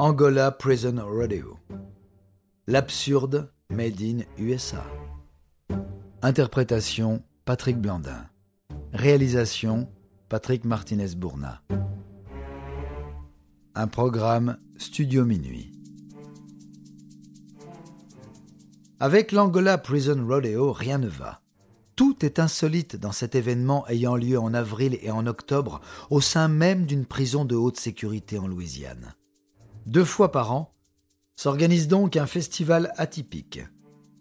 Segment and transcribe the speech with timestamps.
[0.00, 1.58] Angola Prison Rodeo.
[2.68, 4.84] L'absurde made in USA.
[6.22, 8.28] Interprétation Patrick Blandin.
[8.92, 9.88] Réalisation
[10.28, 11.62] Patrick Martinez-Bourna.
[13.74, 15.72] Un programme Studio Minuit.
[19.00, 21.40] Avec l'Angola Prison Rodeo, rien ne va.
[21.96, 26.46] Tout est insolite dans cet événement ayant lieu en avril et en octobre au sein
[26.46, 29.16] même d'une prison de haute sécurité en Louisiane.
[29.88, 30.74] Deux fois par an,
[31.34, 33.60] s'organise donc un festival atypique,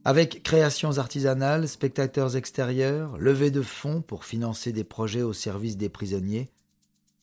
[0.05, 5.89] avec créations artisanales, spectateurs extérieurs, levée de fonds pour financer des projets au service des
[5.89, 6.49] prisonniers,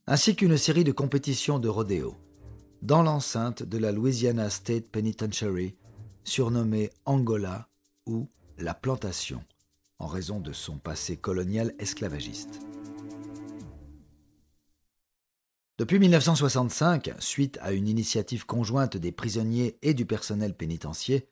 [0.06, 2.16] ainsi qu'une série de compétitions de rodéo,
[2.82, 5.74] dans l'enceinte de la Louisiana State Penitentiary,
[6.22, 7.70] surnommée Angola
[8.04, 9.42] ou la plantation,
[9.98, 12.60] en raison de son passé colonial esclavagiste.
[15.76, 21.22] Depuis 1965, suite à une initiative conjointe des prisonniers et du personnel pénitentiaire,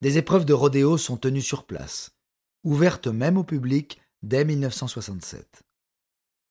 [0.00, 2.16] des épreuves de rodéo sont tenues sur place,
[2.64, 5.62] ouvertes même au public dès 1967.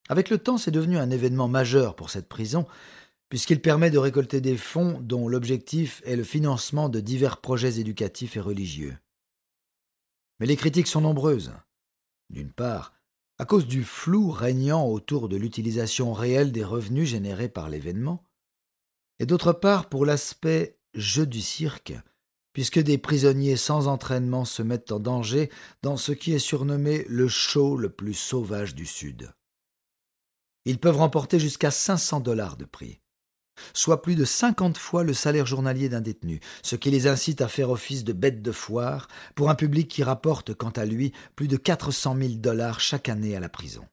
[0.08, 2.66] Avec le temps, c'est devenu un événement majeur pour cette prison,
[3.28, 8.38] puisqu'il permet de récolter des fonds dont l'objectif est le financement de divers projets éducatifs
[8.38, 8.98] et religieux.
[10.40, 11.54] Mais les critiques sont nombreuses.
[12.30, 12.94] D'une part,
[13.40, 18.26] à cause du flou régnant autour de l'utilisation réelle des revenus générés par l'événement,
[19.20, 21.94] et d'autre part pour l'aspect jeu du cirque,
[22.52, 25.50] puisque des prisonniers sans entraînement se mettent en danger
[25.82, 29.32] dans ce qui est surnommé le show le plus sauvage du Sud.
[30.66, 33.00] Ils peuvent remporter jusqu'à 500 dollars de prix
[33.74, 37.48] soit plus de cinquante fois le salaire journalier d'un détenu, ce qui les incite à
[37.48, 41.48] faire office de bêtes de foire pour un public qui rapporte, quant à lui, plus
[41.48, 43.86] de quatre cent mille dollars chaque année à la prison.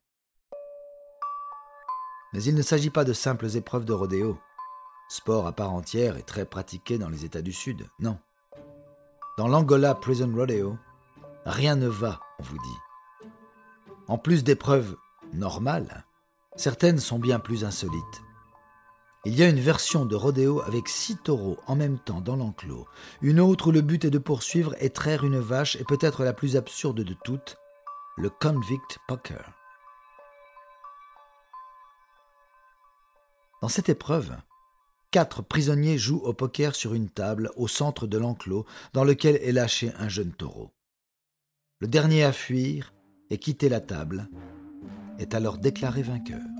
[2.33, 4.39] Mais il ne s'agit pas de simples épreuves de rodéo,
[5.09, 8.19] sport à part entière et très pratiqué dans les États du Sud, non?
[9.39, 10.77] Dans l'Angola Prison Rodeo,
[11.45, 13.29] rien ne va, on vous dit.
[14.09, 14.97] En plus d'épreuves
[15.33, 16.05] normales,
[16.57, 18.23] certaines sont bien plus insolites.
[19.27, 22.87] Il y a une version de rodéo avec six taureaux en même temps dans l'enclos,
[23.23, 26.33] une autre où le but est de poursuivre et traire une vache et peut-être la
[26.33, 27.57] plus absurde de toutes,
[28.17, 29.53] le convict poker.
[33.63, 34.33] Dans cette épreuve,
[35.11, 39.51] quatre prisonniers jouent au poker sur une table au centre de l'enclos dans lequel est
[39.51, 40.71] lâché un jeune taureau.
[41.81, 42.95] Le dernier à fuir
[43.31, 44.29] et quitter la table
[45.19, 46.56] est alors déclaré vainqueur.